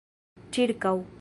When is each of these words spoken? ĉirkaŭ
ĉirkaŭ 0.57 0.95